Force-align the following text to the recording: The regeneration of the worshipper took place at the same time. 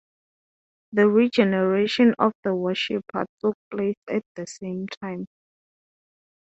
The 0.93 1.07
regeneration 1.07 2.15
of 2.17 2.31
the 2.43 2.55
worshipper 2.55 3.27
took 3.39 3.55
place 3.69 3.99
at 4.09 4.23
the 4.35 4.47
same 4.47 4.87
time. 4.99 5.27